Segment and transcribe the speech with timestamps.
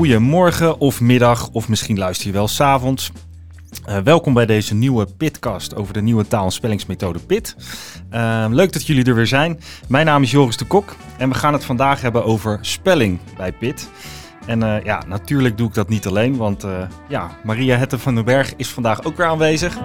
[0.00, 3.10] goedemorgen of middag of misschien luister je wel s'avonds.
[3.88, 7.56] Uh, welkom bij deze nieuwe Pitcast over de nieuwe taal- en spellingsmethode PIT.
[8.12, 9.60] Uh, leuk dat jullie er weer zijn.
[9.88, 13.52] Mijn naam is Joris de Kok en we gaan het vandaag hebben over spelling bij
[13.52, 13.88] PIT.
[14.46, 16.66] En uh, ja, natuurlijk doe ik dat niet alleen, want
[17.08, 19.78] ja, Maria Hette van den Berg is vandaag ook weer aanwezig.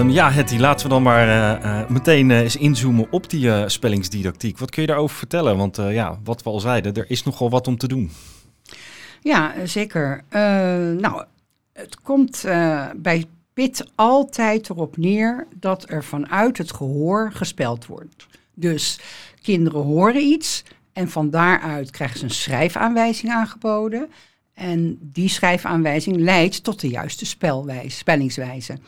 [0.00, 3.68] Um, ja, Hetty, laten we dan maar uh, uh, meteen uh, eens inzoomen op die
[3.68, 4.58] spellingsdidactiek.
[4.58, 5.56] Wat kun je daarover vertellen?
[5.56, 8.10] Want ja, wat we al zeiden, er is nogal wat om te doen.
[9.20, 10.24] Ja, zeker.
[11.00, 11.24] nou,
[11.72, 12.44] het komt
[12.96, 18.26] bij PIT altijd erop neer dat er vanuit het gehoor gespeld wordt.
[18.54, 19.00] Dus
[19.42, 24.10] kinderen horen iets en van daaruit krijgen ze een schrijfaanwijzing aangeboden.
[24.60, 28.78] En die schrijfaanwijzing leidt tot de juiste spelwijze, spellingswijze.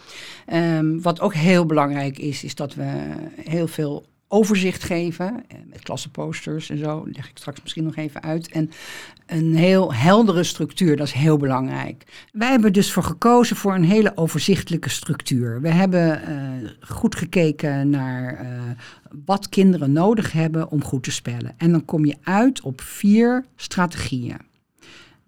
[0.53, 5.45] Um, wat ook heel belangrijk is, is dat we heel veel overzicht geven.
[5.49, 8.49] Eh, met klassenposters en zo, leg ik straks misschien nog even uit.
[8.49, 8.71] En
[9.27, 12.05] een heel heldere structuur, dat is heel belangrijk.
[12.33, 15.61] Wij hebben dus voor gekozen voor een hele overzichtelijke structuur.
[15.61, 18.49] We hebben uh, goed gekeken naar uh,
[19.25, 21.55] wat kinderen nodig hebben om goed te spellen.
[21.57, 24.51] En dan kom je uit op vier strategieën.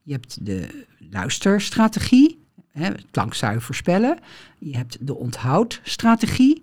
[0.07, 2.39] Je hebt de luisterstrategie,
[2.71, 4.19] hè, klankzuiver spellen.
[4.59, 6.63] Je hebt de onthoudstrategie.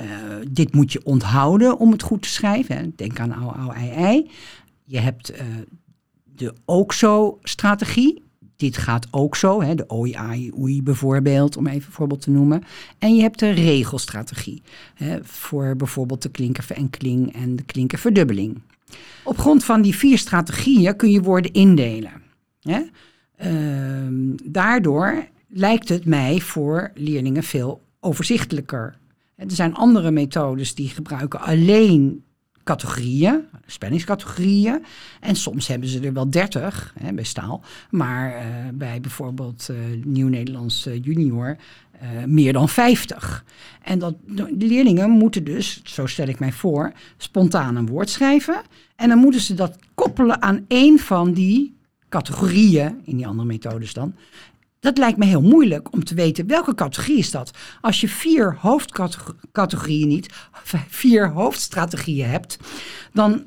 [0.00, 0.08] Uh,
[0.50, 2.76] dit moet je onthouden om het goed te schrijven.
[2.76, 2.90] Hè.
[2.96, 4.30] Denk aan au, au, ei, ei.
[4.84, 5.38] Je hebt uh,
[6.24, 8.22] de ook zo-strategie.
[8.56, 12.30] Dit gaat ook zo, hè, de oei, ai, oei bijvoorbeeld, om even een voorbeeld te
[12.30, 12.62] noemen.
[12.98, 14.62] En je hebt de regelstrategie,
[14.94, 18.60] hè, voor bijvoorbeeld de klinkerverenkeling en de klinkerverdubbeling.
[19.24, 22.21] Op grond van die vier strategieën kun je woorden indelen.
[22.62, 22.78] Uh,
[24.44, 28.98] daardoor lijkt het mij voor leerlingen veel overzichtelijker.
[29.36, 32.24] Er zijn andere methodes die gebruiken alleen
[32.64, 34.84] categorieën, spellingscategorieën.
[35.20, 37.62] En soms hebben ze er wel dertig bij staal.
[37.90, 38.44] Maar uh,
[38.74, 41.56] bij bijvoorbeeld uh, Nieuw-Nederlands uh, Junior
[42.26, 43.44] meer dan 50.
[43.82, 48.62] En dat, de leerlingen moeten dus, zo stel ik mij voor, spontaan een woord schrijven.
[48.96, 51.74] En dan moeten ze dat koppelen aan één van die
[52.12, 54.14] categorieën, in die andere methodes dan.
[54.80, 57.50] Dat lijkt me heel moeilijk om te weten welke categorie is dat.
[57.80, 60.28] Als je vier hoofdcategorieën niet,
[60.88, 62.58] vier hoofdstrategieën hebt,
[63.12, 63.44] dan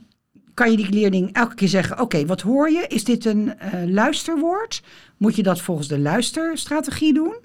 [0.54, 2.88] kan je die leerling elke keer zeggen: Oké, wat hoor je?
[2.88, 4.84] Is dit een uh, luisterwoord?
[5.18, 7.36] Moet je dat volgens de luisterstrategie doen?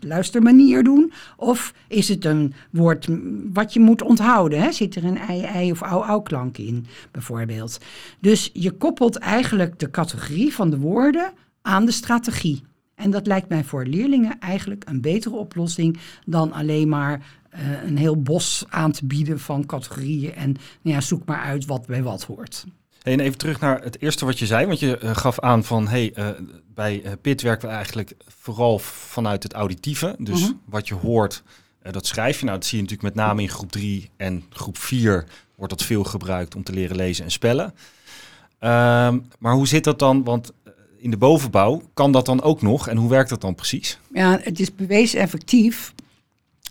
[0.00, 1.12] Luistermanier doen?
[1.36, 3.08] Of is het een woord
[3.52, 4.60] wat je moet onthouden?
[4.60, 4.72] Hè?
[4.72, 7.78] Zit er een ei-ei of au-au klank in, bijvoorbeeld?
[8.20, 11.32] Dus je koppelt eigenlijk de categorie van de woorden
[11.62, 12.62] aan de strategie.
[12.94, 17.96] En dat lijkt mij voor leerlingen eigenlijk een betere oplossing dan alleen maar uh, een
[17.96, 22.02] heel bos aan te bieden van categorieën en nou ja, zoek maar uit wat bij
[22.02, 22.64] wat hoort.
[23.06, 25.88] En even terug naar het eerste wat je zei, want je uh, gaf aan van
[25.88, 26.28] hey, uh,
[26.74, 30.14] bij uh, PIT werken we eigenlijk vooral vanuit het auditieve.
[30.18, 30.60] Dus -hmm.
[30.64, 31.42] wat je hoort,
[31.82, 32.44] dat schrijf je.
[32.44, 35.24] Nou, dat zie je natuurlijk met name in groep 3 en groep 4
[35.54, 37.64] wordt dat veel gebruikt om te leren lezen en spellen.
[37.64, 40.24] Um, maar hoe zit dat dan?
[40.24, 40.52] Want
[40.96, 43.98] in de bovenbouw kan dat dan ook nog en hoe werkt dat dan precies?
[44.12, 45.94] Ja, het is bewezen effectief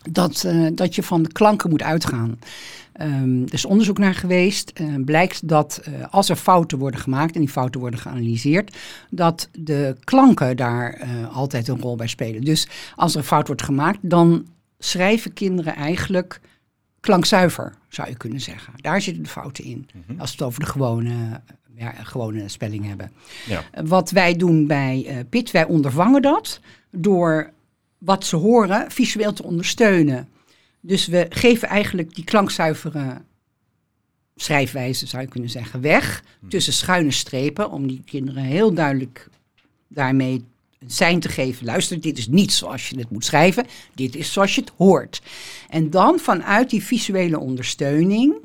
[0.10, 2.40] dat, dat je van de klanken moet uitgaan.
[3.02, 4.72] Um, er is onderzoek naar geweest.
[4.82, 8.78] Uh, blijkt dat uh, als er fouten worden gemaakt en die fouten worden geanalyseerd,
[9.10, 12.42] dat de klanken daar altijd een rol bij spelen.
[12.42, 14.48] Dus als er een fout wordt gemaakt, dan
[14.80, 16.40] schrijven kinderen eigenlijk
[17.00, 18.74] klankzuiver, zou je kunnen zeggen.
[18.76, 19.88] Daar zitten de fouten in.
[19.94, 20.20] Mm -hmm.
[20.20, 21.42] Als we het over de gewone,
[21.76, 23.12] ja, gewone spelling hebben.
[23.46, 23.64] Ja.
[23.84, 26.60] Wat wij doen bij PIT, wij ondervangen dat
[26.92, 27.54] door
[27.97, 30.29] wat ze horen visueel te ondersteunen.
[30.79, 33.22] Dus we geven eigenlijk die klankzuivere
[34.35, 36.23] schrijfwijze, zou je kunnen zeggen, weg.
[36.50, 39.29] Tussen schuine strepen, om die kinderen heel duidelijk
[39.88, 40.44] daarmee
[40.79, 41.66] een sein te geven.
[41.66, 43.66] Luister, dit is niet zoals je het moet schrijven.
[43.94, 45.22] Dit is zoals je het hoort.
[45.69, 48.36] En dan vanuit die visuele ondersteuning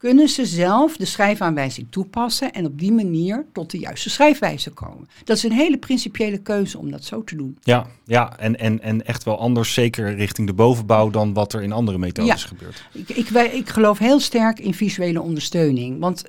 [0.00, 5.08] kunnen ze zelf de schrijfaanwijzing toepassen en op die manier tot de juiste schrijfwijze komen.
[5.24, 7.58] Dat is een hele principiële keuze om dat zo te doen.
[7.62, 11.62] Ja, ja en, en, en echt wel anders, zeker richting de bovenbouw, dan wat er
[11.62, 12.84] in andere methodes ja, gebeurt.
[12.92, 16.24] Ik, ik, ik geloof heel sterk in visuele ondersteuning, want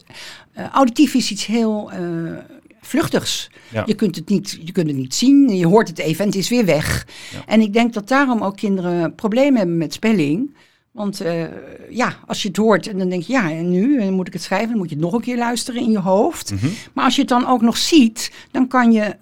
[0.58, 2.38] uh, auditief is iets heel uh,
[2.82, 3.50] vluchtigs.
[3.70, 3.84] Ja.
[3.86, 6.40] Je, kunt het niet, je kunt het niet zien, je hoort het even en het
[6.40, 7.08] is weer weg.
[7.32, 7.46] Ja.
[7.46, 10.56] En ik denk dat daarom ook kinderen problemen hebben met spelling.
[10.92, 11.44] Want uh,
[11.90, 14.34] ja, als je het hoort en dan denk je, ja, en nu en moet ik
[14.34, 16.52] het schrijven, dan moet je het nog een keer luisteren in je hoofd.
[16.52, 16.72] Mm -hmm.
[16.94, 19.16] Maar als je het dan ook nog ziet, dan kan je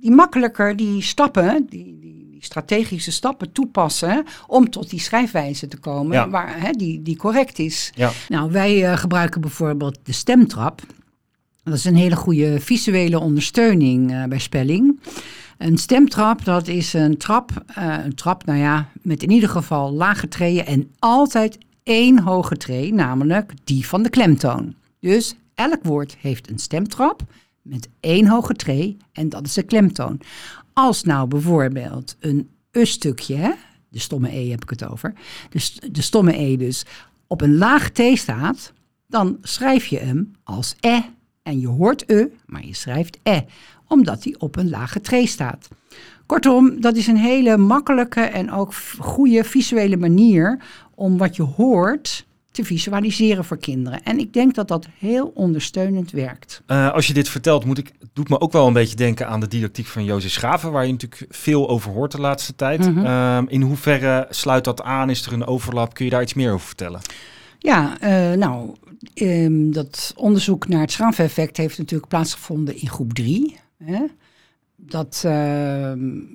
[0.00, 5.76] die makkelijker die stappen, die, die, die strategische stappen toepassen om tot die schrijfwijze te
[5.76, 6.28] komen, ja.
[6.28, 7.92] waar, hè, die, die correct is.
[7.94, 8.10] Ja.
[8.28, 10.82] Nou, wij uh, gebruiken bijvoorbeeld de stemtrap.
[11.62, 15.00] Dat is een hele goede visuele ondersteuning uh, bij spelling.
[15.58, 19.92] Een stemtrap, dat is een trap, uh, een trap, nou ja, met in ieder geval
[19.92, 24.74] lage treden en altijd één hoge tree, namelijk die van de klemtoon.
[25.00, 27.22] Dus elk woord heeft een stemtrap
[27.62, 30.20] met één hoge tree en dat is de klemtoon.
[30.72, 33.56] Als nou bijvoorbeeld een e-stukje,
[33.88, 35.12] de stomme e heb ik het over,
[35.50, 36.84] dus de stomme e dus
[37.26, 38.72] op een laag t staat,
[39.06, 41.00] dan schrijf je hem als e.
[41.46, 43.40] En je hoort e, maar je schrijft e,
[43.88, 45.68] omdat hij op een lage tree staat.
[46.26, 50.62] Kortom, dat is een hele makkelijke en ook goede visuele manier
[50.94, 54.02] om wat je hoort te visualiseren voor kinderen.
[54.02, 56.62] En ik denk dat dat heel ondersteunend werkt.
[56.66, 59.40] Uh, als je dit vertelt, moet ik, doet me ook wel een beetje denken aan
[59.40, 62.80] de didactiek van Jozef Schaven, waar je natuurlijk veel over hoort de laatste tijd.
[62.80, 63.48] Mm -hmm.
[63.48, 65.10] in hoeverre sluit dat aan?
[65.10, 65.94] Is er een overlap?
[65.94, 67.00] Kun je daar iets meer over vertellen?
[67.66, 68.70] Ja, uh, nou,
[69.14, 73.56] um, dat onderzoek naar het Schaven-effect heeft natuurlijk plaatsgevonden in groep 3.
[74.76, 75.92] Dat uh,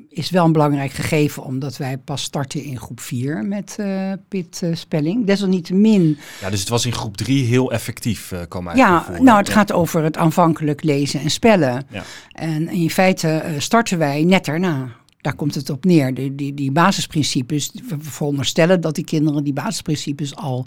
[0.09, 5.25] is wel een belangrijk gegeven, omdat wij pas starten in groep 4 met uh, pitspelling.
[5.25, 6.17] Desalniettemin.
[6.41, 9.71] Ja, dus het was in groep 3 heel effectief, uh, mij Ja, nou, het gaat
[9.71, 11.85] over het aanvankelijk lezen en spellen.
[11.89, 12.03] Ja.
[12.31, 14.99] En in feite starten wij net daarna.
[15.21, 16.13] Daar komt het op neer.
[16.13, 20.65] Die, die, die basisprincipes, we veronderstellen dat die kinderen die basisprincipes al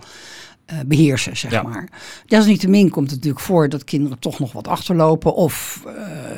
[0.73, 1.63] uh, beheersen, zeg ja.
[1.63, 1.89] maar.
[2.27, 5.93] Desalniettemin komt het natuurlijk voor dat kinderen toch nog wat achterlopen of uh,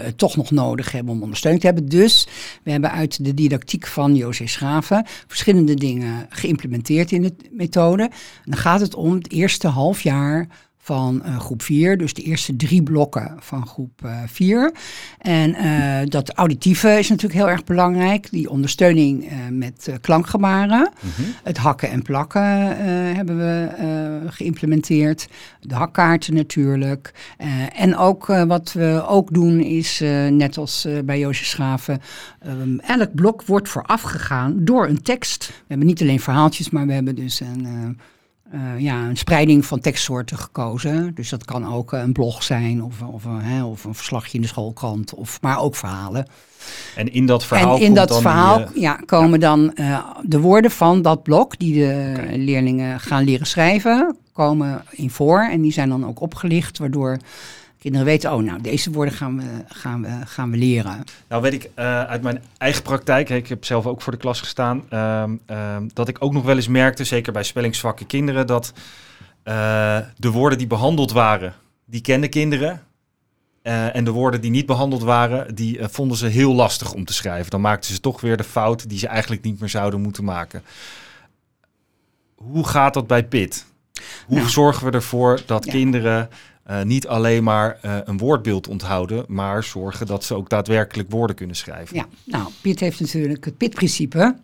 [0.05, 1.89] het toch nog nodig hebben om ondersteund te hebben.
[1.89, 2.29] Dus
[2.63, 8.03] we hebben uit de didactiek van José Schaven verschillende dingen geïmplementeerd in de methode.
[8.03, 8.11] En
[8.45, 10.47] dan gaat het om het eerste half jaar
[10.87, 11.99] van uh, groep 4.
[11.99, 14.59] Dus de eerste drie blokken van groep 4.
[14.63, 14.71] Uh,
[15.19, 18.31] en uh, dat auditieve is natuurlijk heel erg belangrijk.
[18.31, 20.91] Die ondersteuning met klankgebaren.
[21.01, 21.35] Mm -hmm.
[21.43, 22.43] Het hakken en plakken
[23.17, 23.69] hebben we
[24.27, 25.29] geïmplementeerd.
[25.61, 27.13] De hakkaarten natuurlijk.
[27.77, 30.01] en ook wat we ook doen is,
[30.31, 32.01] net als bij Joosje Schaven,
[32.47, 35.47] um, elk blok wordt voorafgegaan door een tekst.
[35.47, 37.99] We hebben niet alleen verhaaltjes, maar we hebben dus een
[38.55, 41.15] uh, ja, een spreiding van tekstsoorten gekozen.
[41.15, 44.49] Dus dat kan ook een blog zijn of, of, hè, of een verslagje in de
[44.49, 46.27] schoolkrant, of, maar ook verhalen.
[46.97, 49.47] En in dat verhaal, en in dat verhaal die, ja, komen ja.
[49.47, 49.75] dan
[50.23, 52.37] de woorden van dat blok die de okay.
[52.37, 55.41] leerlingen gaan leren schrijven, komen in voor.
[55.41, 57.19] En die zijn dan ook opgelicht, waardoor
[57.87, 61.05] kinderen weten, oh nou, deze woorden gaan we, gaan we, gaan we leren.
[61.29, 64.41] Nou weet ik uh, uit mijn eigen praktijk, ik heb zelf ook voor de klas
[64.41, 68.73] gestaan, uh, uh, dat ik ook nog wel eens merkte, zeker bij spellingszwakke kinderen, dat
[69.45, 71.55] uh, de woorden die behandeld waren,
[71.85, 72.83] die kenden kinderen.
[73.63, 77.13] Uh, en de woorden die niet behandeld waren, die vonden ze heel lastig om te
[77.13, 77.51] schrijven.
[77.51, 80.63] Dan maakten ze toch weer de fout die ze eigenlijk niet meer zouden moeten maken.
[82.35, 83.67] Hoe gaat dat bij PIT?
[84.27, 85.73] Hoe nou, zorgen we ervoor dat ja.
[85.73, 86.29] kinderen
[86.71, 91.37] uh, niet alleen maar uh, een woordbeeld onthouden, maar zorgen dat ze ook daadwerkelijk woorden
[91.37, 91.97] kunnen schrijven.
[91.97, 94.37] Ja, nou, PIT heeft natuurlijk het PIT-principe.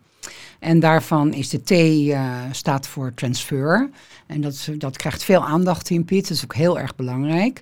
[0.58, 3.90] En daarvan is de T uh, staat voor transfer.
[4.26, 6.28] En dat, dat krijgt veel aandacht in PIT.
[6.28, 7.60] Dat is ook heel erg belangrijk.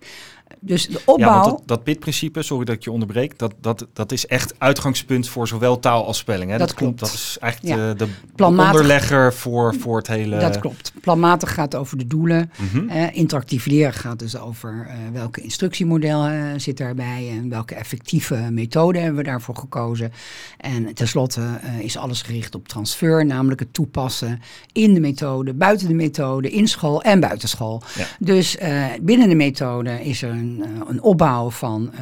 [0.61, 1.29] Dus de opbouw...
[1.29, 4.55] Ja, want dat, dat PIT-principe, sorry dat ik je onderbreek, dat, dat, dat is echt
[4.59, 6.51] uitgangspunt voor zowel taal als spelling.
[6.51, 6.59] Hè?
[6.59, 6.99] Dat, dat klopt.
[6.99, 8.07] Dat is eigenlijk ja.
[8.35, 10.39] de, onderlegger voor, voor het hele...
[10.39, 10.93] Dat klopt.
[11.01, 12.51] Planmatig gaat over de doelen.
[12.59, 12.91] Mm -hmm.
[12.91, 18.35] uh, interactief leren gaat dus over uh, welke instructiemodel uh, zit daarbij en welke effectieve
[18.51, 20.13] methode hebben we daarvoor gekozen.
[20.57, 24.41] En tenslotte is alles gericht op transfer, namelijk het toepassen
[24.73, 27.83] in de methode, buiten de methode, in school en buitenschool.
[27.97, 28.07] Ja.
[28.19, 28.57] Dus
[29.01, 32.01] binnen de methode is er een een, een opbouw van, uh,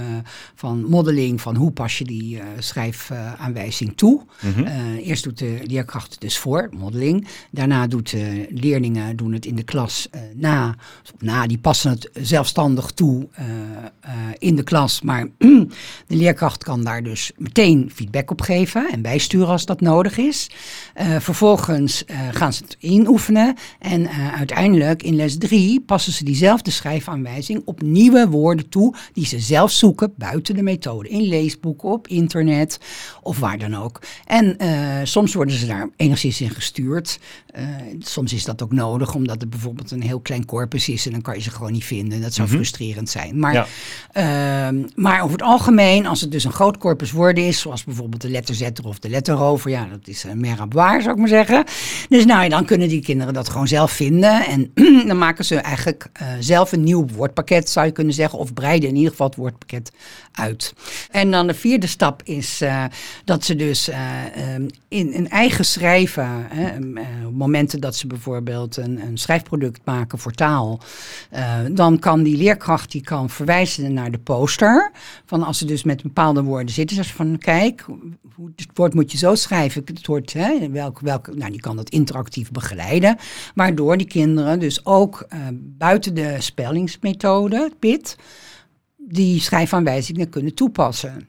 [0.54, 4.22] van modeling, van hoe pas je die uh, schrijfaanwijzing toe.
[4.40, 4.66] Mm -hmm.
[4.66, 7.26] uh, eerst doet de leerkracht dus voor, modeling.
[7.50, 10.74] Daarna doet de leerlingen doen het in de klas na.
[11.18, 11.46] na.
[11.46, 13.28] Die passen het zelfstandig toe
[14.38, 15.00] in de klas.
[15.00, 20.16] Maar de leerkracht kan daar dus meteen feedback op geven en bijsturen als dat nodig
[20.18, 20.50] is.
[21.18, 23.54] vervolgens gaan ze het inoefenen.
[23.78, 29.38] En uiteindelijk in les 3 passen ze diezelfde schrijfaanwijzing op nieuwe woorden toe die ze
[29.38, 31.08] zelf zoeken buiten de methode.
[31.08, 32.80] In leesboeken, op internet
[33.22, 34.00] of waar dan ook.
[34.24, 34.68] En uh,
[35.02, 37.18] soms worden ze daar enigszins in gestuurd.
[37.58, 37.64] Uh,
[37.98, 41.22] soms is dat ook nodig, omdat het bijvoorbeeld een heel klein corpus is en dan
[41.22, 42.20] kan je ze gewoon niet vinden.
[42.20, 42.64] Dat zou mm -hmm.
[42.64, 43.38] frustrerend zijn.
[43.38, 43.66] Maar, ja.
[44.72, 48.22] uh, maar over het algemeen, als het dus een groot corpus woorden is, zoals bijvoorbeeld
[48.22, 51.64] de letterzetter of de letterrover, ja, dat is een raboir, zou ik maar zeggen.
[52.08, 54.46] Dus nou, ja, dan kunnen die kinderen dat gewoon zelf vinden.
[54.46, 54.70] En
[55.08, 58.17] dan maken ze eigenlijk zelf een nieuw woordpakket, zou je kunnen zeggen.
[58.26, 59.92] Of breiden in ieder geval het woordpakket
[60.32, 60.74] uit.
[61.10, 62.84] En dan de vierde stap is uh,
[63.24, 66.80] dat ze dus uh, um, in een eigen schrijven, hè,
[67.30, 70.80] momenten dat ze bijvoorbeeld een, een schrijfproduct maken voor taal,
[71.72, 74.90] dan kan die leerkracht die kan verwijzen naar de poster.
[75.26, 77.86] Van als ze dus met bepaalde woorden zitten, ze van kijk,
[78.56, 79.82] het woord moet je zo schrijven.
[79.84, 83.16] Het woord, hè, welke, welke, nou, die kan dat interactief begeleiden.
[83.54, 88.07] Waardoor die kinderen dus ook buiten de spellingsmethode, PIT,
[88.96, 91.28] die schrijfaanwijzingen kunnen toepassen.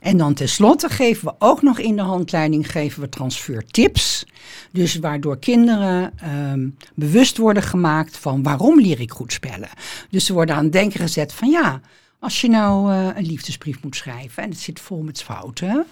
[0.00, 4.26] En dan tenslotte geven we ook nog in de handleiding geven we transfertips.
[4.72, 6.12] Dus waardoor kinderen
[6.52, 9.68] um, bewust worden gemaakt van waarom leer ik goed spellen.
[10.10, 11.80] Dus ze worden aan het denken gezet van ja,
[12.18, 15.86] als je nou uh, een liefdesbrief moet schrijven en het zit vol met fouten.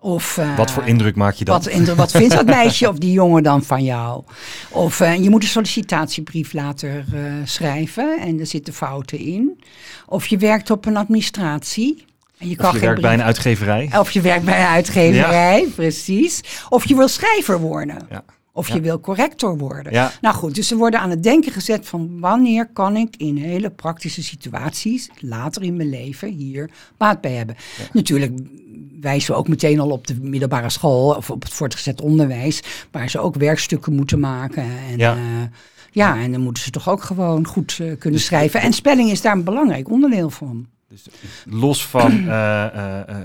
[0.00, 1.62] Of, uh, wat voor indruk maak je dan?
[1.62, 4.22] Wat, wat vindt dat meisje of die jongen dan van jou?
[4.68, 9.60] Of uh, je moet een sollicitatiebrief later uh, schrijven en er zitten fouten in.
[10.06, 12.04] Of je werkt op een administratie.
[12.38, 13.90] En je, kan of je werkt bij een uitgeverij.
[13.98, 15.68] Of je werkt bij een uitgeverij, ja.
[15.74, 16.40] precies.
[16.68, 17.96] Of je wil schrijver worden.
[18.10, 18.24] Ja.
[18.52, 19.92] Of je wil corrector worden.
[19.92, 20.12] Ja.
[20.20, 23.70] Nou goed, dus ze worden aan het denken gezet van wanneer kan ik in hele
[23.70, 27.56] praktische situaties later in mijn leven hier baat bij hebben.
[27.92, 28.32] Natuurlijk
[29.00, 33.10] wijzen we ook meteen al op de middelbare school of op het voortgezet onderwijs, waar
[33.10, 34.62] ze ook werkstukken moeten maken.
[34.62, 35.16] En, ja.
[35.16, 35.22] Uh,
[35.92, 38.60] ja, en dan moeten ze toch ook gewoon goed uh, kunnen dus schrijven.
[38.60, 40.66] En spelling is daar een belangrijk onderdeel van.
[40.88, 41.06] Dus
[41.44, 42.66] los van uh,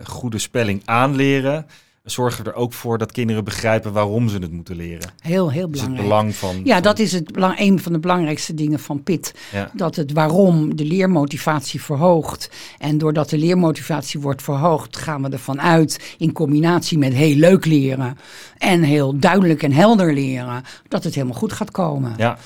[0.03, 1.65] goede spelling aanleren,
[2.06, 5.10] zorgen er ook voor dat kinderen begrijpen waarom ze het moeten leren.
[5.20, 6.00] Heel, heel belangrijk.
[6.00, 6.62] het belang van.
[6.64, 9.34] Ja, dat is het belang, een van de belangrijkste dingen van PIT.
[9.74, 12.50] Dat het waarom de leermotivatie verhoogt.
[12.80, 17.66] En doordat de leermotivatie wordt verhoogd, gaan we ervan uit, in combinatie met heel leuk
[17.66, 18.18] leren
[18.58, 22.14] en heel duidelijk en helder leren, dat het helemaal goed gaat komen.
[22.18, 22.38] Ja.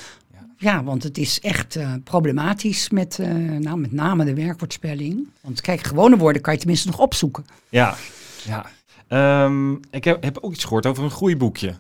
[0.62, 5.28] Ja, want het is echt uh, problematisch met, uh, nou, met name de werkwoordspelling.
[5.42, 7.46] Want kijk, gewone woorden kan je tenminste nog opzoeken.
[7.70, 7.96] Ja,
[8.44, 8.66] ja.
[9.10, 11.74] Um, ik heb, heb, ook iets gehoord over een groeiboekje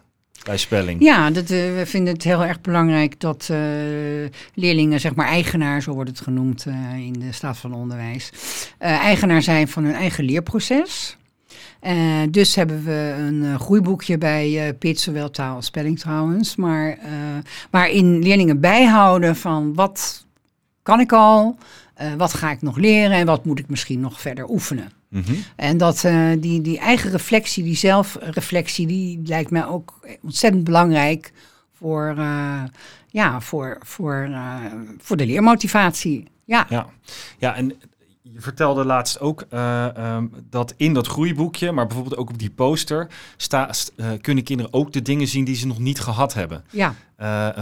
[0.43, 1.03] bij spelling.
[1.03, 3.57] Ja, dat, uh, we vinden het heel erg belangrijk dat uh,
[4.53, 8.31] leerlingen, zeg maar eigenaar, zo wordt het genoemd uh, in de staat van onderwijs,
[8.77, 11.17] eigenaar zijn van hun eigen leerproces.
[12.29, 16.97] dus hebben we een groeiboekje bij PIT, zowel taal als spelling trouwens, maar
[17.69, 20.25] waarin leerlingen bijhouden van wat
[20.83, 21.57] kan ik al,
[22.17, 24.91] wat ga ik nog leren en wat moet ik misschien nog verder oefenen.
[25.09, 25.43] Mm -hmm.
[25.55, 31.31] En dat, uh, die, die eigen reflectie, die zelfreflectie, die lijkt mij ook ontzettend belangrijk
[31.73, 32.63] voor, uh,
[33.07, 34.29] ja, voor, voor,
[34.97, 36.27] voor de leermotivatie.
[36.45, 36.65] Ja.
[36.69, 36.89] Ja.
[37.37, 37.73] ja, en
[38.21, 43.07] je vertelde laatst ook um, dat in dat groeiboekje, maar bijvoorbeeld ook op die poster,
[43.37, 43.69] sta,
[44.21, 46.63] kunnen kinderen ook de dingen zien die ze nog niet gehad hebben.
[46.69, 46.95] Ja.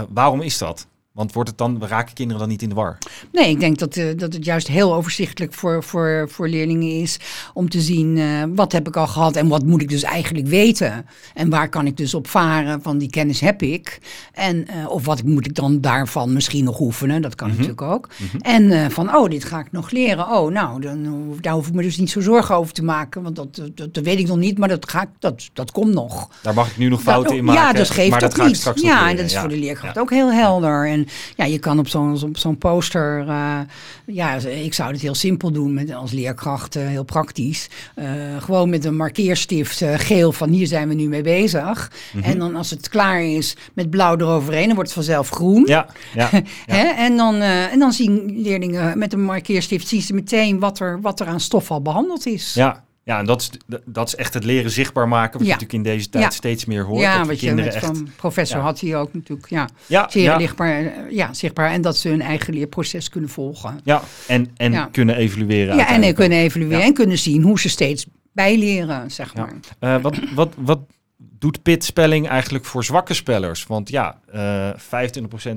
[0.09, 0.87] waarom is dat?
[1.17, 2.97] Want wordt het dan, raken kinderen dan niet in de war?
[3.31, 7.19] Nee, ik denk dat, uh, dat het juist heel overzichtelijk voor, voor, voor leerlingen is
[7.53, 10.47] om te zien uh, wat heb ik al gehad en wat moet ik dus eigenlijk
[10.47, 11.05] weten.
[11.33, 13.99] En waar kan ik dus op varen van die kennis heb ik.
[14.33, 17.63] En, uh, of wat moet ik dan daarvan misschien nog oefenen, dat kan mm -hmm.
[17.63, 18.09] natuurlijk ook.
[18.17, 18.41] Mm -hmm.
[18.41, 20.31] En van, oh, dit ga ik nog leren.
[20.31, 23.35] Oh, nou, dan, daar hoef ik me dus niet zo zorgen over te maken, want
[23.35, 26.29] dat, dat, dat weet ik nog niet, maar dat, ga ik, dat, dat komt nog.
[26.41, 28.43] Daar mag ik nu nog fouten dat, in maken, ja, dat geeft maar dat ga
[28.43, 28.51] niet.
[28.51, 29.39] ik straks ja, en dat is ja.
[29.39, 30.01] voor de leerkracht ja.
[30.01, 30.87] ook heel helder.
[30.87, 33.59] En ja, je kan op zo'n op zo'n poster, uh,
[34.05, 37.69] ja, ik zou het heel simpel doen met, als leerkracht, uh, heel praktisch.
[37.95, 38.05] Uh,
[38.39, 41.91] gewoon met een markeerstift geel van hier zijn we nu mee bezig.
[42.13, 42.31] Mm -hmm.
[42.31, 45.63] En dan als het klaar is met blauw eroverheen, dan wordt het vanzelf groen.
[45.65, 46.29] Ja, ja,
[46.65, 46.97] ja.
[46.97, 51.19] en, dan, en dan zien leerlingen met een markeerstift, zien ze meteen wat er, wat
[51.19, 52.53] er aan stof al behandeld is.
[52.53, 53.51] Ja, ja, en dat is,
[53.85, 55.53] dat is echt het leren zichtbaar maken, wat ja.
[55.53, 56.29] je natuurlijk in deze tijd ja.
[56.29, 57.01] steeds meer hoort.
[57.01, 58.63] Ja, dat wat kinderen je met echt, van professor ja.
[58.63, 60.37] had hij ook natuurlijk, ja, ja zeer ja.
[60.37, 61.71] lichtbaar, ja, zichtbaar.
[61.71, 63.79] En dat ze hun eigen leerproces kunnen volgen.
[63.83, 65.75] Ja, en, en kunnen evalueren.
[65.75, 69.53] Ja, en kunnen evalueren en kunnen zien hoe ze steeds bijleren, zeg maar.
[69.79, 70.79] Uh, wat, wat, wat
[71.17, 73.65] doet pitspelling eigenlijk voor zwakke spellers?
[73.65, 74.77] Want ja, uh, 25%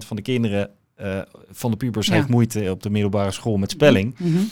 [0.07, 1.19] van de kinderen uh,
[1.51, 4.15] van de pubers heeft moeite op de middelbare school met spelling.
[4.19, 4.49] Mm -hmm.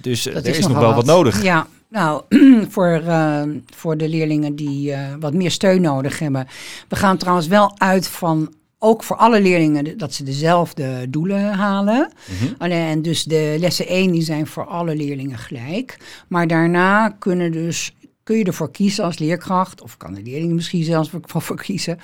[0.00, 1.42] Dus dat er is, nog wel wat, wat nodig.
[1.42, 2.22] Ja, nou,
[2.74, 3.42] voor, uh,
[3.76, 6.46] voor de leerlingen die uh, wat meer steun nodig hebben.
[6.88, 12.12] We gaan trouwens wel uit van ook voor alle leerlingen dat ze dezelfde doelen halen.
[12.26, 12.70] Mm -hmm.
[12.70, 15.98] En dus de lessen 1 die zijn voor alle leerlingen gelijk.
[16.28, 17.96] Maar daarna kunnen dus
[18.28, 21.98] kun je ervoor kiezen als leerkracht, of kan de leerling misschien zelfs voor, voor kiezen,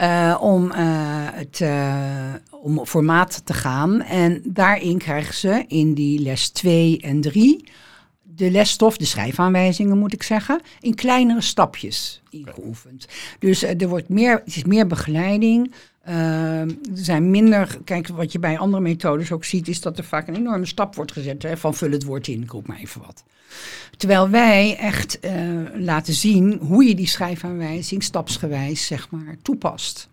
[0.00, 0.74] uh, om, uh,
[1.32, 4.02] het, uh, om formaat te gaan.
[4.02, 7.64] En daarin krijgen ze in die les 2 en 3
[8.22, 12.22] de lesstof, de schrijfaanwijzingen moet ik zeggen, in kleinere stapjes.
[12.30, 13.06] ingeoefend.
[13.38, 15.72] Dus er wordt meer, is meer begeleiding.
[16.02, 20.28] Er zijn minder, kijk, wat je bij andere methodes ook ziet, is dat er vaak
[20.28, 23.00] een enorme stap wordt gezet hè, van vul het woord in, ik roep maar even
[23.00, 23.24] wat.
[23.96, 25.18] Terwijl wij echt
[25.74, 30.08] laten zien hoe je die schrijfaanwijzing stapsgewijs zeg maar toepast.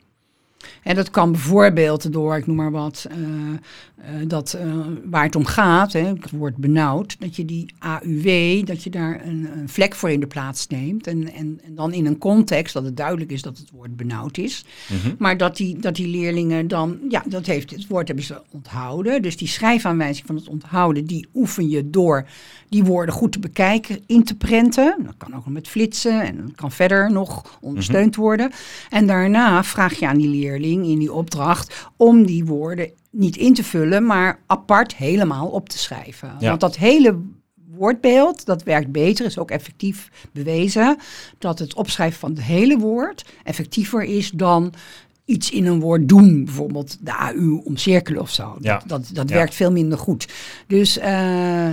[0.83, 5.36] En dat kan bijvoorbeeld door, ik noem maar wat, uh, uh, dat, uh, waar het
[5.36, 9.69] om gaat, hè, het woord benauwd, dat je die AUW, dat je daar een, een
[9.69, 11.07] vlek voor in de plaats neemt.
[11.07, 14.38] En, en, en, dan in een context dat het duidelijk is dat het woord benauwd
[14.38, 14.65] is.
[14.88, 15.15] Mm -hmm.
[15.17, 19.21] Maar dat die, dat die leerlingen dan, ja, dat heeft, het woord hebben ze onthouden.
[19.21, 22.27] Dus die schrijfaanwijzing van het onthouden, die oefen je door
[22.69, 24.95] die woorden goed te bekijken, in te prenten.
[25.03, 28.24] Dat kan ook nog met flitsen en dat kan verder nog ondersteund mm -hmm.
[28.24, 28.51] worden.
[28.89, 33.53] En daarna vraag je aan die leerling in die opdracht om die woorden niet in
[33.53, 36.35] te vullen, maar apart helemaal op te schrijven.
[36.39, 36.49] Ja.
[36.49, 37.19] Want dat hele
[37.77, 40.97] woordbeeld, dat werkt beter, is ook effectief bewezen,
[41.37, 44.73] dat het opschrijven van het hele woord effectiever is dan
[45.27, 48.57] iets in een woord doen, bijvoorbeeld de AU omcirkelen of zo.
[48.60, 48.77] Ja.
[48.77, 49.36] Dat, dat, dat ja.
[49.36, 50.27] werkt veel minder goed.
[50.67, 51.03] Dus uh,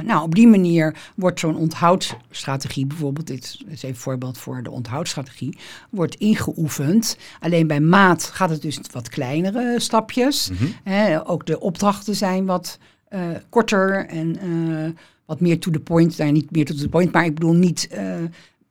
[0.00, 4.70] nou, op die manier wordt zo'n onthoudsstrategie, bijvoorbeeld, dit is even een voorbeeld voor de
[4.70, 5.58] onthoudsstrategie,
[5.90, 7.16] wordt ingeoefend.
[7.40, 10.50] Alleen bij maat gaat het dus wat kleinere stapjes.
[10.50, 11.22] Mm -hmm.
[11.24, 12.78] Ook de opdrachten zijn wat
[13.10, 14.90] uh, korter en uh,
[15.26, 16.18] wat meer to the point.
[16.18, 17.88] Nou, niet meer to the point, maar ik bedoel niet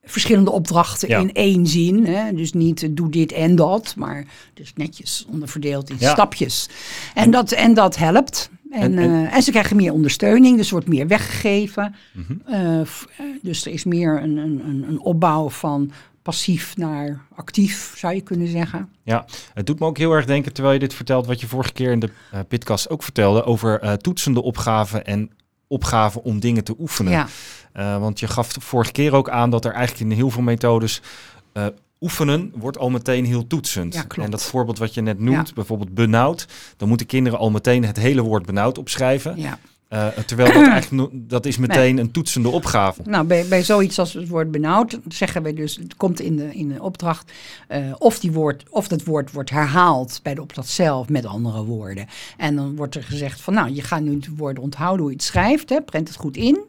[0.06, 1.20] verschillende opdrachten ja.
[1.20, 2.06] in één zin.
[2.06, 2.34] Hè?
[2.34, 6.12] Dus niet uh, doe dit en dat, maar dus netjes onderverdeeld in ja.
[6.12, 6.70] stapjes.
[7.14, 8.50] En, dat, en dat helpt.
[8.72, 11.96] En, en, uh, en, ze krijgen meer ondersteuning, dus er wordt meer weggegeven.
[12.14, 12.42] Mm -hmm.
[12.50, 15.92] uh, dus er is meer een, een, een opbouw van
[16.24, 18.90] passief naar actief, zou je kunnen zeggen.
[19.04, 21.74] Ja, het doet me ook heel erg denken, terwijl je dit vertelt, wat je vorige
[21.74, 25.30] keer in de uh, Pitcast ook vertelde, over uh, toetsende opgaven en
[25.74, 27.12] opgaven om dingen te oefenen.
[27.12, 27.28] Ja.
[27.76, 31.02] Uh, want je gaf vorige keer ook aan dat er eigenlijk in heel veel methodes
[31.54, 31.66] uh,
[32.02, 33.94] oefenen wordt al meteen heel toetsend.
[33.94, 35.54] Ja, en dat voorbeeld wat je net noemt, ja.
[35.54, 39.38] bijvoorbeeld benauwd, dan moeten kinderen al meteen het hele woord benauwd opschrijven.
[39.38, 39.60] Ja.
[39.94, 42.04] Uh, terwijl dat eigenlijk dat is meteen nee.
[42.04, 43.02] een toetsende opgave.
[43.06, 46.56] Nou, bij, bij zoiets als het woord benauwd zeggen we dus, het komt in de,
[46.56, 47.32] in de opdracht,
[47.70, 51.64] uh, of, die woord, of dat woord wordt herhaald bij de opdracht zelf met andere
[51.64, 52.08] woorden.
[52.38, 55.18] En dan wordt er gezegd van, nou, je gaat nu het woord onthouden hoe je
[55.18, 56.60] het schrijft, hè, prent het goed in.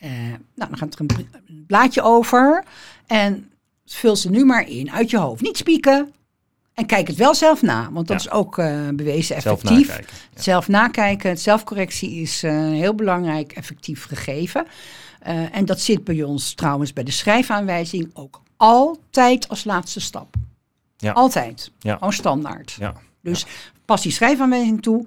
[0.00, 0.10] Uh,
[0.54, 2.64] nou, dan gaat er een blaadje over
[3.06, 3.50] en
[3.86, 5.42] vul ze nu maar in uit je hoofd.
[5.42, 6.12] Niet spieken,
[6.78, 8.30] en kijk het wel zelf na, want dat ja.
[8.30, 9.86] is ook uh, bewezen effectief.
[9.86, 10.42] Zelf nakijken, ja.
[10.42, 14.66] zelf nakijken, zelfcorrectie is uh, heel belangrijk effectief gegeven.
[15.26, 20.34] Uh, en dat zit bij ons trouwens bij de schrijfaanwijzing ook altijd als laatste stap.
[20.96, 21.12] Ja.
[21.12, 21.70] Altijd.
[21.78, 21.94] Ja.
[21.94, 22.76] Gewoon standaard.
[22.78, 22.94] Ja.
[23.22, 23.46] Dus
[23.84, 25.06] pas die schrijfaanwijzing toe.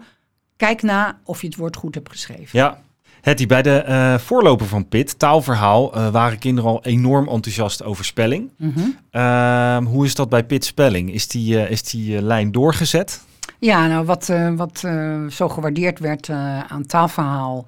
[0.57, 2.59] Kijk na of je het woord goed hebt geschreven.
[2.59, 2.81] Ja,
[3.21, 8.05] Hetty, bij de uh, voorloper van Pit, taalverhaal, uh, waren kinderen al enorm enthousiast over
[8.05, 8.49] spelling.
[8.57, 8.97] Mm -hmm.
[9.11, 11.13] uh, hoe is dat bij Pit spelling?
[11.13, 13.23] Is die, uh, is die lijn doorgezet?
[13.59, 14.83] Ja, nou wat, wat
[15.29, 16.29] zo gewaardeerd werd
[16.67, 17.65] aan taalverhaal,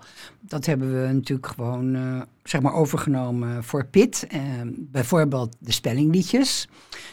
[0.47, 1.97] dat hebben we natuurlijk gewoon
[2.43, 4.27] zeg maar overgenomen voor Pit.
[4.77, 6.67] bijvoorbeeld de spellingliedjes.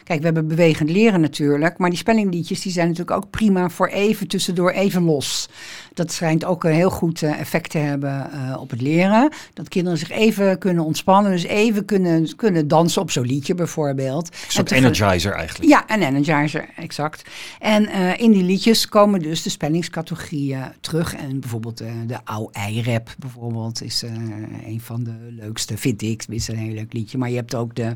[0.05, 3.87] Kijk, we hebben bewegend leren natuurlijk, maar die spellingliedjes die zijn natuurlijk ook prima voor
[3.87, 5.49] even tussendoor even los.
[5.95, 9.33] Dat schijnt ook een heel goed effect te hebben uh, op het leren.
[9.53, 14.29] Dat kinderen zich even kunnen ontspannen, dus even kunnen, kunnen dansen op zo'n liedje bijvoorbeeld.
[14.29, 15.71] Een soort energizer eigenlijk.
[15.71, 17.23] Ja, een energizer, exact.
[17.59, 17.88] En
[18.19, 21.14] in die liedjes komen dus de spellingscategorieën terug.
[21.14, 26.20] En bijvoorbeeld de Au-Ei-rap bijvoorbeeld is een van de leukste, vind ik.
[26.20, 27.18] Het is een heel leuk liedje.
[27.18, 27.92] Maar je hebt ook de,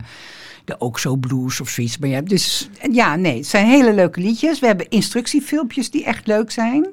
[0.64, 1.98] de Ook Zo Blues of zoiets.
[1.98, 4.60] Maar je hebt dus, ja, nee, het zijn hele leuke liedjes.
[4.60, 6.86] We hebben instructiefilmpjes die echt leuk zijn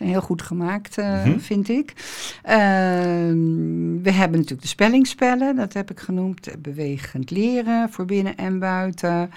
[0.00, 1.40] zijn heel goed gemaakt, uh, mm -hmm.
[1.40, 1.92] vind ik.
[1.96, 2.52] Uh,
[4.02, 6.48] we hebben natuurlijk de spellingspellen, dat heb ik genoemd.
[6.58, 9.30] Bewegend leren voor binnen en buiten.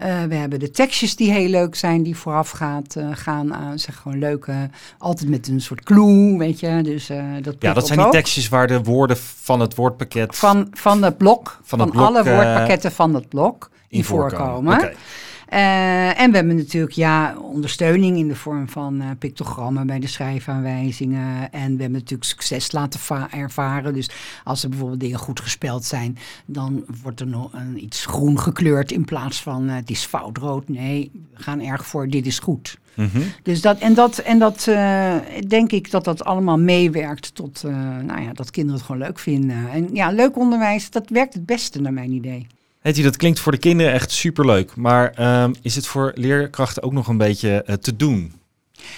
[0.00, 3.78] Uh, we hebben de tekstjes die heel leuk zijn, die vooraf gaat, gaan aan.
[3.78, 6.80] Zeg gewoon leuke, altijd met een soort clue, weet je.
[6.82, 7.06] Dus,
[7.42, 10.36] dat ja, dat zijn die tekstjes waar de woorden van het woordpakket...
[10.36, 14.38] Van, van het blok, van, het van blok, alle woordpakketten van het blok in, voorkomen.
[14.38, 14.74] voorkomen.
[14.74, 14.94] Okay.
[15.52, 20.06] Uh, en we hebben natuurlijk ja, ondersteuning in de vorm van uh, pictogrammen bij de
[20.06, 21.52] schrijfaanwijzingen.
[21.52, 23.94] En we hebben natuurlijk succes laten ervaren.
[23.94, 24.10] Dus
[24.44, 28.92] als er bijvoorbeeld dingen goed gespeld zijn, dan wordt er nog een, iets groen gekleurd
[28.92, 30.68] in plaats van uh, het is fout rood.
[30.68, 32.78] Nee, we gaan erg voor dit is goed.
[32.94, 33.22] Mm -hmm.
[33.42, 34.64] Dus dat, en dat, en dat
[35.48, 37.62] denk ik dat dat allemaal meewerkt tot
[38.02, 39.70] nou ja, dat kinderen het gewoon leuk vinden.
[39.70, 42.46] En ja, leuk onderwijs, dat werkt het beste naar mijn idee.
[42.80, 44.76] Hetty, dat klinkt voor de kinderen echt superleuk.
[44.76, 48.39] Maar um, is het voor leerkrachten ook nog een beetje uh, te doen?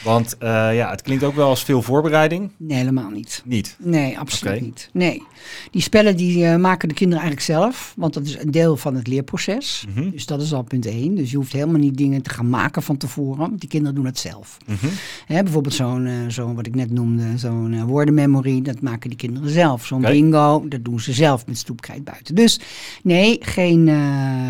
[0.04, 2.50] Want uh, ja, het klinkt ook wel als veel voorbereiding.
[2.56, 3.42] Nee, helemaal niet.
[3.44, 3.76] Niet?
[3.78, 4.88] Nee, absoluut niet.
[4.92, 5.22] Nee.
[5.70, 8.94] Die spellen die uh, maken de kinderen eigenlijk zelf, want dat is een deel van
[8.94, 9.84] het leerproces.
[9.88, 10.10] Mm -hmm.
[10.10, 11.14] Dus dat is al punt één.
[11.14, 14.04] Dus je hoeft helemaal niet dingen te gaan maken van tevoren, want die kinderen doen
[14.04, 14.56] het zelf.
[14.66, 14.90] Mm -hmm.
[15.26, 19.50] Hè, bijvoorbeeld zo'n, uh, zo wat ik net noemde, zo'n woordenmemory, dat maken die kinderen
[19.50, 19.86] zelf.
[19.86, 20.12] Zo'n okay.
[20.12, 22.34] bingo, dat doen ze zelf met stoepkrijt buiten.
[22.34, 22.60] Dus
[23.02, 23.90] nee, geen,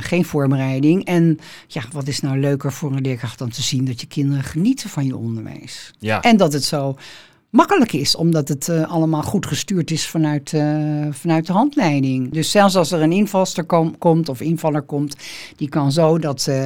[0.01, 1.05] geen voorbereiding.
[1.05, 4.45] En ja, wat is nou leuker voor een leerkracht dan te zien dat je kinderen
[4.45, 5.93] genieten van je onderwijs.
[5.99, 6.21] Ja.
[6.21, 6.97] En dat het zo
[7.51, 12.33] makkelijk is, omdat het uh, allemaal goed gestuurd is vanuit, uh, vanuit de handleiding.
[12.33, 15.17] Dus zelfs als er een invalster kom, komt of invaller komt,
[15.57, 16.47] die kan zo dat.
[16.49, 16.57] Uh,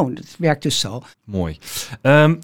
[0.00, 1.02] oh, dat werkt dus zo.
[1.24, 1.58] Mooi.
[2.02, 2.38] Um,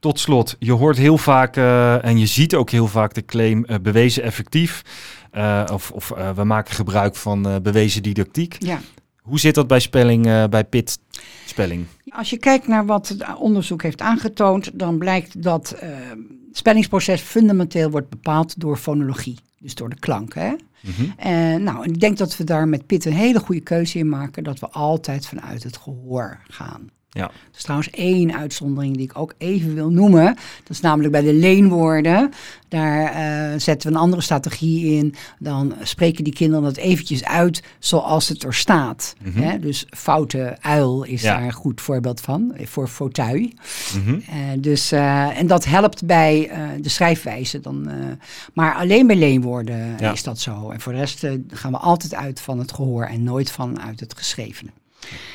[0.00, 1.56] tot slot, je hoort heel vaak
[2.02, 4.82] en je ziet ook heel vaak de claim bewezen effectief.
[5.72, 8.56] of of we maken gebruik van bewezen didactiek.
[8.58, 8.80] Ja.
[9.26, 10.98] Hoe zit dat bij spelling, bij PIT
[11.46, 11.86] spelling?
[12.08, 15.80] Als je kijkt naar wat het onderzoek heeft aangetoond, dan blijkt dat uh,
[16.48, 19.38] het spellingsproces fundamenteel wordt bepaald door fonologie.
[19.58, 20.34] Dus door de klank.
[20.34, 20.52] Hè?
[20.80, 21.12] Mm-hmm.
[21.16, 24.44] En nou, ik denk dat we daar met Pitt een hele goede keuze in maken.
[24.44, 26.90] Dat we altijd vanuit het gehoor gaan.
[27.16, 27.24] Ja.
[27.24, 30.24] Er is trouwens één uitzondering die ik ook even wil noemen.
[30.34, 32.30] Dat is namelijk bij de leenwoorden.
[32.68, 33.02] Daar
[33.52, 35.14] uh, zetten we een andere strategie in.
[35.38, 39.14] Dan spreken die kinderen dat eventjes uit zoals het er staat.
[39.24, 39.40] Mhm.
[39.42, 39.58] Hè?
[39.58, 41.34] Dus foute uil is Ja.
[41.36, 42.54] daar een goed voorbeeld van.
[42.54, 43.48] eh, Voor fauteuil.
[44.04, 44.14] Mhm.
[44.28, 47.60] Eh, dus, eh, en dat helpt bij eh, de schrijfwijze.
[47.60, 47.94] Dan, eh,
[48.54, 50.12] maar alleen bij leenwoorden Ja.
[50.12, 50.70] is dat zo.
[50.70, 54.00] En voor de rest eh, gaan we altijd uit van het gehoor en nooit vanuit
[54.00, 54.70] het geschrevene.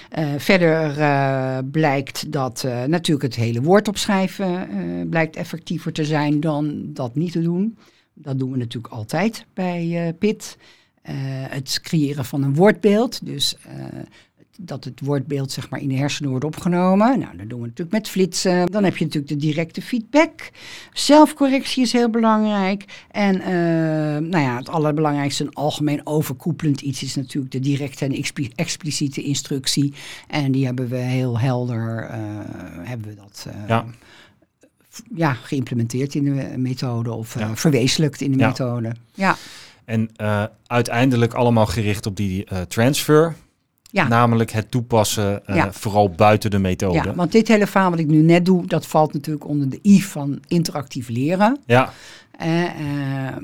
[0.09, 4.69] Eh, verder eh, blijkt dat eh, natuurlijk het hele woord opschrijven
[5.09, 7.77] blijkt effectiever te zijn dan dat niet te doen.
[8.13, 10.57] Dat doen we natuurlijk altijd bij PIT.
[11.49, 13.55] Het creëren van een woordbeeld, dus
[14.65, 17.19] dat het woordbeeld zeg maar in de hersenen wordt opgenomen.
[17.19, 18.67] Nou, dat doen we natuurlijk met flitsen.
[18.71, 20.51] Dan heb je natuurlijk de directe feedback.
[20.93, 22.85] Zelfcorrectie is heel belangrijk.
[23.11, 23.49] En eh,
[24.29, 29.21] nou ja, het allerbelangrijkste, een algemeen overkoepelend iets is natuurlijk de directe en expli- expliciete
[29.21, 29.93] instructie.
[30.27, 32.17] En die hebben we heel helder, eh,
[32.81, 33.79] hebben we dat eh,
[35.15, 35.33] Ja.
[35.33, 37.55] geïmplementeerd in de methode of Ja.
[37.55, 38.47] verwezenlijkt in de Ja.
[38.47, 38.91] methode.
[39.13, 39.35] Ja,
[39.85, 40.09] En
[40.67, 43.35] uiteindelijk allemaal gericht op die eh, transfer.
[43.91, 44.07] Ja.
[44.07, 45.71] Namelijk het toepassen, eh, Ja.
[45.71, 46.93] vooral buiten de methode.
[47.03, 49.79] Ja, want dit hele verhaal wat ik nu net doe, dat valt natuurlijk onder de
[49.85, 51.59] I van interactief leren.
[51.65, 51.93] Ja,
[52.37, 53.35] Eh, eh,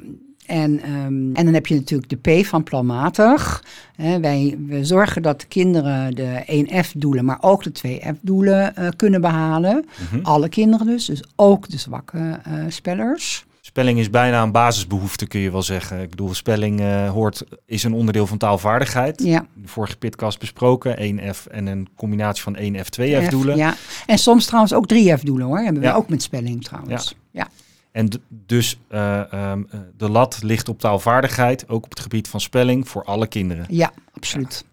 [0.46, 3.64] en, ehm, en dan heb je natuurlijk de P van planmatig.
[3.96, 9.86] Wij we zorgen dat de kinderen de 1F-doelen, maar ook de 2F-doelen eh, kunnen behalen.
[10.12, 10.26] Mhm.
[10.26, 13.46] Alle kinderen dus, dus ook de zwakke eh, spellers.
[13.78, 16.02] Spelling is bijna een basisbehoefte, kun je wel zeggen.
[16.02, 19.24] Ik bedoel, spelling eh, hoort, is een onderdeel van taalvaardigheid.
[19.24, 20.98] Ja, de vorige pitcast besproken.
[20.98, 23.58] 1F en een combinatie van 1F, 2F doelen.
[23.58, 23.76] Ja.
[24.06, 25.94] En soms trouwens ook 3F-doelen hoor, hebben we Ja.
[25.94, 27.16] ook met spelling trouwens.
[27.32, 27.48] Ja.
[27.92, 32.42] En dus eh, ehm, eh, de lat ligt op taalvaardigheid, ook op het gebied van
[32.42, 33.66] spelling, voor alle kinderen.
[33.70, 34.66] Ja, absoluut.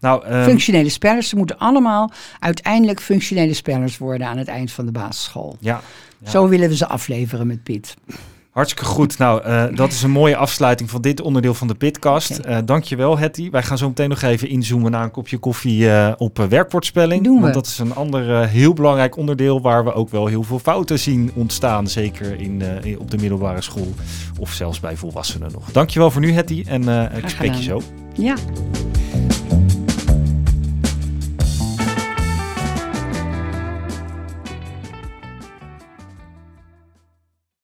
[0.00, 4.84] Nou, ehm, functionele spellers, ze moeten allemaal uiteindelijk functionele spellers worden aan het eind van
[4.86, 5.56] de basisschool.
[5.60, 5.80] ja,
[6.18, 6.30] Ja.
[6.30, 7.94] Zo willen we ze afleveren met Piet.
[8.50, 9.18] hartstikke goed.
[9.18, 12.38] Nou, eh, dat is een mooie afsluiting van dit onderdeel van de Pitcast.
[12.38, 12.48] Oké.
[12.48, 13.50] Eh dankjewel, Hetty.
[13.50, 17.24] Wij gaan zo meteen nog even inzoomen naar een kopje koffie eh, op werkwoordspelling.
[17.24, 17.40] Doen we.
[17.42, 20.98] Want dat is een ander heel belangrijk onderdeel waar we ook wel heel veel fouten
[20.98, 21.86] zien ontstaan.
[21.88, 23.94] Zeker in, in- op de middelbare school
[24.38, 25.70] of zelfs bij volwassenen nog.
[25.72, 26.64] Dankjewel voor nu, Hetty.
[26.66, 27.82] En ik spreek je zo.
[28.14, 28.34] Ja.